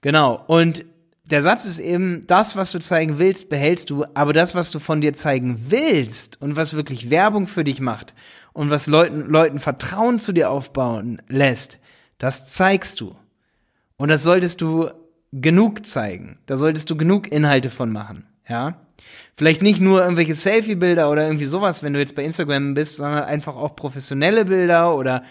Genau. 0.00 0.42
Und 0.46 0.86
der 1.26 1.42
Satz 1.42 1.66
ist 1.66 1.78
eben, 1.78 2.26
das, 2.26 2.56
was 2.56 2.72
du 2.72 2.80
zeigen 2.80 3.18
willst, 3.18 3.50
behältst 3.50 3.90
du, 3.90 4.06
aber 4.14 4.32
das, 4.32 4.54
was 4.54 4.70
du 4.70 4.78
von 4.78 5.02
dir 5.02 5.12
zeigen 5.12 5.66
willst 5.68 6.40
und 6.40 6.56
was 6.56 6.72
wirklich 6.72 7.10
Werbung 7.10 7.46
für 7.46 7.62
dich 7.62 7.80
macht 7.80 8.14
und 8.54 8.70
was 8.70 8.86
Leuten, 8.86 9.26
Leuten 9.26 9.58
Vertrauen 9.58 10.18
zu 10.18 10.32
dir 10.32 10.50
aufbauen 10.50 11.20
lässt, 11.28 11.78
das 12.16 12.46
zeigst 12.54 13.02
du. 13.02 13.14
Und 14.02 14.08
das 14.08 14.24
solltest 14.24 14.60
du 14.60 14.90
genug 15.30 15.86
zeigen. 15.86 16.40
Da 16.46 16.56
solltest 16.56 16.90
du 16.90 16.96
genug 16.96 17.30
Inhalte 17.30 17.70
von 17.70 17.92
machen. 17.92 18.26
Ja. 18.48 18.80
Vielleicht 19.36 19.62
nicht 19.62 19.80
nur 19.80 20.02
irgendwelche 20.02 20.34
Selfie-Bilder 20.34 21.08
oder 21.08 21.22
irgendwie 21.22 21.44
sowas, 21.44 21.84
wenn 21.84 21.92
du 21.92 22.00
jetzt 22.00 22.16
bei 22.16 22.24
Instagram 22.24 22.74
bist, 22.74 22.96
sondern 22.96 23.22
einfach 23.22 23.54
auch 23.54 23.76
professionelle 23.76 24.44
Bilder 24.44 24.96
oder 24.96 25.22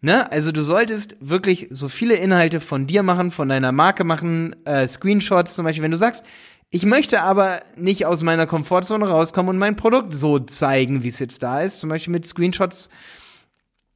Ne? 0.00 0.30
Also 0.30 0.52
du 0.52 0.62
solltest 0.62 1.16
wirklich 1.18 1.66
so 1.70 1.88
viele 1.88 2.14
Inhalte 2.14 2.60
von 2.60 2.86
dir 2.86 3.02
machen, 3.02 3.32
von 3.32 3.48
deiner 3.48 3.72
Marke 3.72 4.04
machen, 4.04 4.54
äh, 4.64 4.86
Screenshots 4.86 5.56
zum 5.56 5.64
Beispiel. 5.64 5.82
Wenn 5.82 5.90
du 5.90 5.96
sagst, 5.96 6.24
ich 6.70 6.84
möchte 6.84 7.20
aber 7.20 7.62
nicht 7.74 8.06
aus 8.06 8.22
meiner 8.22 8.46
Komfortzone 8.46 9.08
rauskommen 9.08 9.50
und 9.50 9.58
mein 9.58 9.74
Produkt 9.74 10.14
so 10.14 10.38
zeigen, 10.38 11.02
wie 11.02 11.08
es 11.08 11.18
jetzt 11.18 11.42
da 11.42 11.62
ist, 11.62 11.80
zum 11.80 11.90
Beispiel 11.90 12.12
mit 12.12 12.28
Screenshots 12.28 12.90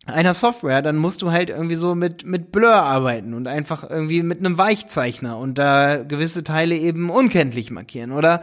einer 0.08 0.34
Software, 0.34 0.82
dann 0.82 0.96
musst 0.96 1.22
du 1.22 1.32
halt 1.32 1.50
irgendwie 1.50 1.74
so 1.74 1.94
mit, 1.94 2.24
mit 2.24 2.52
Blur 2.52 2.74
arbeiten 2.74 3.34
und 3.34 3.46
einfach 3.46 3.88
irgendwie 3.88 4.22
mit 4.22 4.38
einem 4.38 4.58
Weichzeichner 4.58 5.38
und 5.38 5.58
da 5.58 6.02
gewisse 6.02 6.44
Teile 6.44 6.76
eben 6.76 7.10
unkenntlich 7.10 7.70
markieren. 7.70 8.12
Oder 8.12 8.42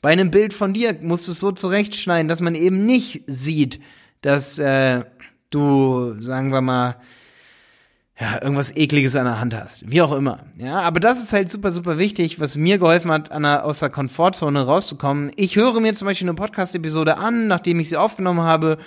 bei 0.00 0.10
einem 0.10 0.30
Bild 0.30 0.52
von 0.52 0.72
dir 0.72 0.96
musst 1.00 1.28
du 1.28 1.32
es 1.32 1.40
so 1.40 1.52
zurechtschneiden, 1.52 2.28
dass 2.28 2.40
man 2.40 2.54
eben 2.54 2.86
nicht 2.86 3.22
sieht, 3.26 3.80
dass 4.20 4.58
äh, 4.58 5.02
du, 5.50 6.20
sagen 6.20 6.50
wir 6.50 6.60
mal, 6.60 6.96
ja, 8.18 8.40
irgendwas 8.42 8.76
ekliges 8.76 9.16
an 9.16 9.24
der 9.24 9.40
Hand 9.40 9.54
hast. 9.54 9.90
Wie 9.90 10.02
auch 10.02 10.12
immer. 10.12 10.40
Ja, 10.56 10.80
aber 10.80 11.00
das 11.00 11.20
ist 11.20 11.32
halt 11.32 11.50
super, 11.50 11.72
super 11.72 11.98
wichtig, 11.98 12.38
was 12.40 12.56
mir 12.56 12.78
geholfen 12.78 13.10
hat, 13.10 13.32
an 13.32 13.42
der, 13.42 13.64
aus 13.64 13.80
der 13.80 13.90
Komfortzone 13.90 14.62
rauszukommen. 14.62 15.32
Ich 15.36 15.56
höre 15.56 15.80
mir 15.80 15.94
zum 15.94 16.06
Beispiel 16.06 16.28
eine 16.28 16.36
Podcast-Episode 16.36 17.18
an, 17.18 17.48
nachdem 17.48 17.80
ich 17.80 17.88
sie 17.88 17.96
aufgenommen 17.96 18.42
habe. 18.42 18.78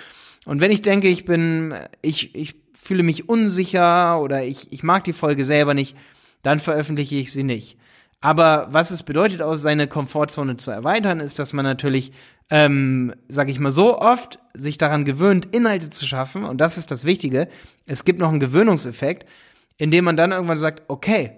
Und 0.45 0.61
wenn 0.61 0.71
ich 0.71 0.81
denke, 0.81 1.07
ich 1.07 1.25
bin, 1.25 1.73
ich, 2.01 2.35
ich 2.35 2.55
fühle 2.79 3.03
mich 3.03 3.27
unsicher 3.27 4.21
oder 4.21 4.43
ich, 4.43 4.71
ich 4.71 4.83
mag 4.83 5.03
die 5.03 5.13
Folge 5.13 5.45
selber 5.45 5.73
nicht, 5.73 5.95
dann 6.43 6.59
veröffentliche 6.59 7.15
ich 7.15 7.31
sie 7.31 7.43
nicht. 7.43 7.77
Aber 8.21 8.67
was 8.71 8.91
es 8.91 9.03
bedeutet, 9.03 9.41
aus 9.41 9.61
seine 9.61 9.87
Komfortzone 9.87 10.57
zu 10.57 10.71
erweitern, 10.71 11.19
ist, 11.19 11.37
dass 11.37 11.53
man 11.53 11.65
natürlich 11.65 12.11
ähm, 12.49 13.13
sag 13.27 13.49
ich 13.49 13.59
mal, 13.59 13.71
so 13.71 13.97
oft 13.97 14.39
sich 14.53 14.77
daran 14.77 15.05
gewöhnt, 15.05 15.47
Inhalte 15.55 15.89
zu 15.89 16.05
schaffen, 16.05 16.43
und 16.43 16.59
das 16.59 16.77
ist 16.77 16.91
das 16.91 17.05
Wichtige, 17.05 17.47
es 17.87 18.05
gibt 18.05 18.19
noch 18.19 18.29
einen 18.29 18.39
Gewöhnungseffekt, 18.39 19.27
indem 19.77 20.05
man 20.05 20.17
dann 20.17 20.31
irgendwann 20.31 20.57
sagt, 20.57 20.83
okay, 20.87 21.31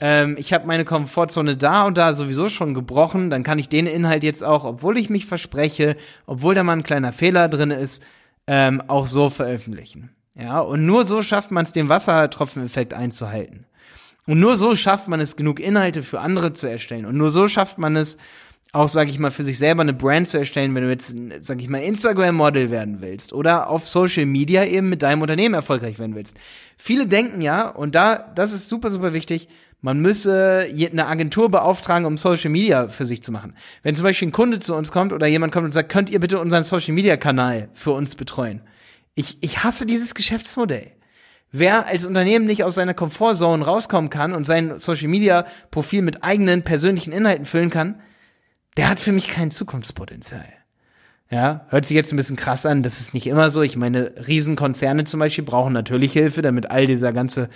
ähm, 0.00 0.36
ich 0.38 0.52
habe 0.52 0.66
meine 0.66 0.84
Komfortzone 0.84 1.56
da 1.56 1.84
und 1.84 1.98
da 1.98 2.14
sowieso 2.14 2.48
schon 2.48 2.74
gebrochen, 2.74 3.30
dann 3.30 3.42
kann 3.42 3.58
ich 3.58 3.68
den 3.68 3.86
Inhalt 3.86 4.24
jetzt 4.24 4.42
auch, 4.42 4.64
obwohl 4.64 4.98
ich 4.98 5.10
mich 5.10 5.26
verspreche, 5.26 5.96
obwohl 6.26 6.54
da 6.54 6.62
mal 6.62 6.72
ein 6.72 6.82
kleiner 6.82 7.12
Fehler 7.12 7.48
drin 7.48 7.70
ist, 7.70 8.02
ähm, 8.46 8.82
auch 8.86 9.06
so 9.06 9.30
veröffentlichen. 9.30 10.10
Ja, 10.34 10.60
und 10.60 10.84
nur 10.84 11.04
so 11.04 11.22
schafft 11.22 11.50
man 11.50 11.64
es, 11.64 11.72
den 11.72 11.88
Wassertropfeneffekt 11.88 12.92
einzuhalten. 12.92 13.64
Und 14.26 14.40
nur 14.40 14.56
so 14.56 14.76
schafft 14.76 15.08
man 15.08 15.20
es, 15.20 15.36
genug 15.36 15.60
Inhalte 15.60 16.02
für 16.02 16.20
andere 16.20 16.52
zu 16.52 16.68
erstellen. 16.68 17.06
Und 17.06 17.16
nur 17.16 17.30
so 17.30 17.48
schafft 17.48 17.78
man 17.78 17.96
es, 17.96 18.18
auch, 18.72 18.88
sag 18.88 19.08
ich 19.08 19.18
mal, 19.18 19.30
für 19.30 19.44
sich 19.44 19.58
selber 19.58 19.82
eine 19.82 19.94
Brand 19.94 20.28
zu 20.28 20.38
erstellen, 20.38 20.74
wenn 20.74 20.84
du 20.84 20.90
jetzt, 20.90 21.14
sag 21.40 21.60
ich 21.60 21.68
mal, 21.68 21.78
Instagram-Model 21.78 22.70
werden 22.70 23.00
willst 23.00 23.32
oder 23.32 23.70
auf 23.70 23.86
Social 23.86 24.26
Media 24.26 24.64
eben 24.64 24.88
mit 24.88 25.02
deinem 25.02 25.22
Unternehmen 25.22 25.54
erfolgreich 25.54 25.98
werden 25.98 26.14
willst. 26.14 26.36
Viele 26.76 27.06
denken 27.06 27.40
ja, 27.40 27.68
und 27.68 27.94
da, 27.94 28.16
das 28.34 28.52
ist 28.52 28.68
super, 28.68 28.90
super 28.90 29.14
wichtig, 29.14 29.48
man 29.80 30.00
müsse 30.00 30.66
eine 30.72 31.06
Agentur 31.06 31.50
beauftragen, 31.50 32.06
um 32.06 32.16
Social 32.16 32.50
Media 32.50 32.88
für 32.88 33.06
sich 33.06 33.22
zu 33.22 33.30
machen. 33.30 33.54
Wenn 33.82 33.94
zum 33.94 34.04
Beispiel 34.04 34.28
ein 34.28 34.32
Kunde 34.32 34.58
zu 34.58 34.74
uns 34.74 34.90
kommt 34.90 35.12
oder 35.12 35.26
jemand 35.26 35.52
kommt 35.52 35.66
und 35.66 35.72
sagt, 35.72 35.90
könnt 35.90 36.10
ihr 36.10 36.20
bitte 36.20 36.40
unseren 36.40 36.64
Social 36.64 36.94
Media 36.94 37.16
Kanal 37.16 37.68
für 37.72 37.92
uns 37.92 38.14
betreuen? 38.14 38.62
Ich, 39.14 39.38
ich 39.42 39.62
hasse 39.64 39.86
dieses 39.86 40.14
Geschäftsmodell. 40.14 40.92
Wer 41.52 41.86
als 41.86 42.04
Unternehmen 42.04 42.46
nicht 42.46 42.64
aus 42.64 42.74
seiner 42.74 42.94
Komfortzone 42.94 43.64
rauskommen 43.64 44.10
kann 44.10 44.32
und 44.32 44.44
sein 44.44 44.78
Social 44.78 45.08
Media 45.08 45.46
Profil 45.70 46.02
mit 46.02 46.24
eigenen 46.24 46.62
persönlichen 46.64 47.12
Inhalten 47.12 47.46
füllen 47.46 47.70
kann, 47.70 48.00
der 48.76 48.88
hat 48.88 49.00
für 49.00 49.12
mich 49.12 49.28
kein 49.28 49.50
Zukunftspotenzial. 49.50 50.46
Ja, 51.30 51.66
hört 51.70 51.86
sich 51.86 51.96
jetzt 51.96 52.12
ein 52.12 52.16
bisschen 52.16 52.36
krass 52.36 52.66
an, 52.66 52.82
das 52.82 53.00
ist 53.00 53.14
nicht 53.14 53.26
immer 53.26 53.50
so. 53.50 53.62
Ich 53.62 53.76
meine, 53.76 54.12
Riesenkonzerne 54.28 55.04
zum 55.04 55.18
Beispiel 55.18 55.44
brauchen 55.44 55.72
natürlich 55.72 56.12
Hilfe, 56.12 56.40
damit 56.40 56.70
all 56.70 56.86
dieser 56.86 57.12
ganze, 57.12 57.48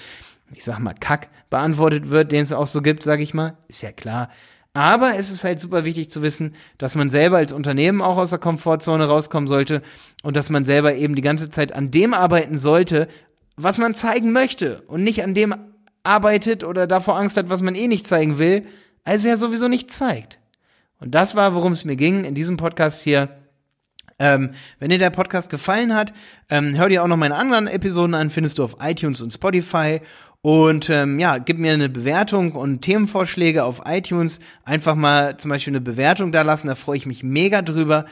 ich 0.53 0.65
sag 0.65 0.79
mal, 0.79 0.95
Kack 0.99 1.29
beantwortet 1.49 2.11
wird, 2.11 2.33
den 2.33 2.43
es 2.43 2.53
auch 2.53 2.67
so 2.67 2.83
gibt, 2.83 3.03
sag 3.03 3.21
ich 3.21 3.35
mal. 3.35 3.57
Ist 3.69 3.83
ja 3.83 3.93
klar. 3.93 4.31
Aber 4.73 5.17
es 5.19 5.31
ist 5.31 5.43
halt 5.43 5.59
super 5.59 5.85
wichtig 5.85 6.11
zu 6.11 6.23
wissen, 6.23 6.55
dass 6.79 6.95
man 6.95 7.11
selber 7.11 7.39
als 7.39 7.53
Unternehmen 7.53 8.01
auch 8.01 8.17
aus 8.17 8.31
der 8.31 8.39
Komfortzone 8.39 9.05
rauskommen 9.05 9.49
sollte 9.49 9.83
und 10.23 10.37
dass 10.37 10.49
man 10.49 10.65
selber 10.65 10.95
eben 10.95 11.17
die 11.17 11.23
ganze 11.23 11.51
Zeit 11.51 11.73
an 11.73 11.91
dem 11.91 12.15
arbeiten 12.15 12.57
sollte, 12.57 13.09
was 13.57 13.79
man 13.79 13.95
zeigen 13.95 14.31
möchte 14.33 14.83
und 14.83 15.03
nicht 15.03 15.25
an 15.25 15.35
dem 15.35 15.55
arbeitet 16.05 16.63
oder 16.63 16.87
davor 16.87 17.19
Angst 17.19 17.37
hat, 17.37 17.51
was 17.51 17.63
man 17.63 17.75
eh 17.75 17.89
nicht 17.89 18.07
zeigen 18.07 18.39
will, 18.39 18.67
also 19.05 19.29
ja 19.29 19.37
sowieso 19.37 19.67
nicht 19.67 19.91
zeigt. 19.91 20.39
Und 21.01 21.15
das 21.15 21.35
war, 21.35 21.55
worum 21.55 21.73
es 21.73 21.85
mir 21.85 21.97
ging 21.97 22.25
in 22.25 22.35
diesem 22.35 22.57
Podcast 22.57 23.03
hier. 23.03 23.29
Ähm, 24.19 24.51
wenn 24.79 24.91
dir 24.91 24.99
der 24.99 25.11
Podcast 25.11 25.49
gefallen 25.49 25.95
hat, 25.95 26.13
ähm, 26.51 26.77
hör 26.77 26.91
dir 26.91 27.03
auch 27.03 27.09
noch 27.09 27.17
meine 27.17 27.37
anderen 27.37 27.67
Episoden 27.67 28.15
an, 28.15 28.29
findest 28.29 28.59
du 28.59 28.65
auf 28.65 28.77
iTunes 28.79 29.23
und 29.23 29.33
Spotify. 29.33 30.03
Und 30.43 30.89
ähm, 30.89 31.19
ja, 31.19 31.39
gib 31.39 31.59
mir 31.59 31.75
eine 31.75 31.91
Bewertung 31.91 32.53
und 32.53 32.81
Themenvorschläge 32.81 33.65
auf 33.65 33.83
iTunes. 33.85 34.41
Einfach 34.65 34.95
mal 34.95 35.37
zum 35.37 35.51
Beispiel 35.51 35.73
eine 35.73 35.83
Bewertung 35.83 36.33
da 36.33 36.43
lassen, 36.43 36.69
da 36.69 36.75
freue 36.75 36.97
ich 36.97 37.07
mich 37.07 37.23
mega 37.23 37.61
drüber. 37.61 38.07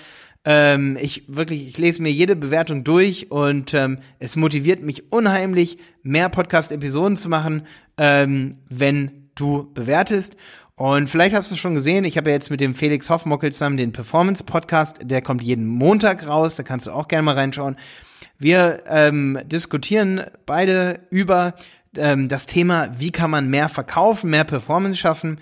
Ähm, 0.44 0.96
ich 1.00 1.24
wirklich, 1.26 1.68
ich 1.68 1.78
lese 1.78 2.02
mir 2.02 2.12
jede 2.12 2.36
Bewertung 2.36 2.84
durch 2.84 3.30
und 3.30 3.74
ähm, 3.74 3.98
es 4.18 4.36
motiviert 4.36 4.82
mich 4.82 5.10
unheimlich, 5.10 5.78
mehr 6.02 6.28
Podcast-Episoden 6.28 7.16
zu 7.16 7.28
machen, 7.28 7.62
ähm, 7.96 8.58
wenn 8.68 9.30
du 9.34 9.72
bewertest. 9.72 10.36
Und 10.76 11.10
vielleicht 11.10 11.34
hast 11.34 11.50
du 11.50 11.56
schon 11.56 11.74
gesehen, 11.74 12.04
ich 12.04 12.16
habe 12.16 12.30
ja 12.30 12.36
jetzt 12.36 12.50
mit 12.50 12.60
dem 12.60 12.74
Felix 12.74 13.10
Hoffmockel 13.10 13.52
zusammen 13.52 13.76
den 13.76 13.92
Performance 13.92 14.44
Podcast, 14.44 14.98
der 15.02 15.22
kommt 15.22 15.42
jeden 15.42 15.66
Montag 15.66 16.28
raus, 16.28 16.54
da 16.54 16.62
kannst 16.62 16.86
du 16.86 16.92
auch 16.92 17.08
gerne 17.08 17.24
mal 17.24 17.34
reinschauen. 17.34 17.76
Wir 18.38 18.84
ähm, 18.86 19.40
diskutieren 19.46 20.22
beide 20.46 21.00
über 21.10 21.54
ähm, 21.96 22.28
das 22.28 22.46
Thema, 22.46 22.90
wie 22.98 23.10
kann 23.10 23.30
man 23.30 23.48
mehr 23.48 23.68
verkaufen, 23.68 24.30
mehr 24.30 24.44
Performance 24.44 24.98
schaffen. 24.98 25.40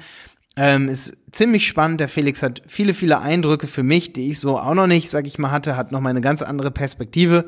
Ähm, 0.58 0.88
ist 0.88 1.18
ziemlich 1.32 1.66
spannend. 1.66 2.00
Der 2.00 2.08
Felix 2.08 2.42
hat 2.42 2.62
viele, 2.66 2.94
viele 2.94 3.20
Eindrücke 3.20 3.66
für 3.66 3.82
mich, 3.82 4.14
die 4.14 4.30
ich 4.30 4.40
so 4.40 4.58
auch 4.58 4.74
noch 4.74 4.86
nicht, 4.86 5.10
sag 5.10 5.26
ich 5.26 5.38
mal, 5.38 5.50
hatte, 5.50 5.76
hat 5.76 5.92
noch 5.92 6.00
mal 6.00 6.08
eine 6.10 6.22
ganz 6.22 6.40
andere 6.42 6.70
Perspektive. 6.70 7.44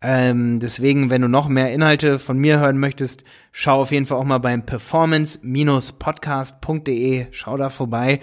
Ähm, 0.00 0.60
deswegen, 0.60 1.10
wenn 1.10 1.22
du 1.22 1.28
noch 1.28 1.48
mehr 1.48 1.74
Inhalte 1.74 2.18
von 2.18 2.38
mir 2.38 2.58
hören 2.60 2.78
möchtest, 2.78 3.24
schau 3.52 3.82
auf 3.82 3.90
jeden 3.90 4.06
Fall 4.06 4.18
auch 4.18 4.24
mal 4.24 4.38
beim 4.38 4.64
performance-podcast.de, 4.64 7.26
schau 7.32 7.56
da 7.56 7.68
vorbei. 7.68 8.20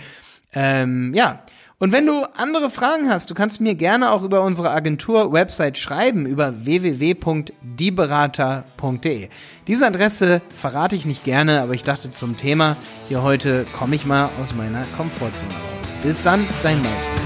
Ähm, 0.54 1.14
ja, 1.14 1.44
und 1.78 1.92
wenn 1.92 2.06
du 2.06 2.24
andere 2.38 2.70
Fragen 2.70 3.10
hast, 3.10 3.30
du 3.30 3.34
kannst 3.34 3.60
mir 3.60 3.76
gerne 3.76 4.12
auch 4.12 4.24
über 4.24 4.44
unsere 4.44 4.72
Agentur-Website 4.72 5.78
schreiben, 5.78 6.26
über 6.26 6.66
www.dieberater.de. 6.66 9.28
Diese 9.68 9.86
Adresse 9.86 10.42
verrate 10.56 10.96
ich 10.96 11.06
nicht 11.06 11.26
gerne, 11.26 11.62
aber 11.62 11.74
ich 11.74 11.84
dachte 11.84 12.12
zum 12.12 12.38
Thema 12.38 12.78
hier 13.10 13.24
heute 13.24 13.66
komme 13.78 13.96
ich 13.96 14.06
mal 14.06 14.30
aus 14.40 14.56
meiner 14.56 14.86
Komfortzone 14.96 15.52
raus. 15.52 15.92
Bis 16.02 16.22
dann, 16.22 16.48
dein 16.64 16.82
Malte. 16.82 17.25